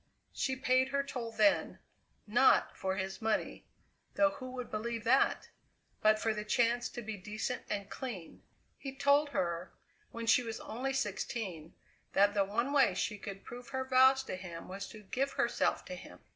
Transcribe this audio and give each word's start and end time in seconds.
She 0.33 0.55
paid 0.55 0.89
her 0.89 1.03
toll 1.03 1.31
then, 1.31 1.77
not 2.25 2.75
for 2.75 2.95
his 2.95 3.21
money 3.21 3.67
though 4.15 4.31
who 4.31 4.49
would 4.53 4.71
believe 4.71 5.03
that? 5.03 5.49
but 6.01 6.17
for 6.17 6.33
the 6.33 6.43
chance 6.43 6.89
to 6.89 7.03
be 7.03 7.17
decent 7.17 7.65
and 7.69 7.87
clean. 7.87 8.41
He 8.79 8.95
told 8.95 9.29
her, 9.29 9.73
when 10.09 10.25
she 10.25 10.41
was 10.41 10.59
only 10.59 10.93
sixteen, 10.93 11.75
that 12.13 12.33
the 12.33 12.43
one 12.43 12.73
way 12.73 12.95
she 12.95 13.19
could 13.19 13.45
prove 13.45 13.69
her 13.69 13.83
vows 13.85 14.23
to 14.23 14.35
him 14.35 14.67
was 14.67 14.87
to 14.87 15.03
give 15.03 15.33
herself 15.33 15.85
to 15.85 15.93
him. 15.93 16.17